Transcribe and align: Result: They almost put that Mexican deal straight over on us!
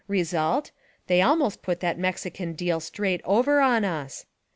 Result: 0.07 0.71
They 1.05 1.21
almost 1.21 1.61
put 1.61 1.79
that 1.81 1.99
Mexican 1.99 2.53
deal 2.53 2.79
straight 2.79 3.21
over 3.23 3.59
on 3.59 3.85
us! 3.85 4.25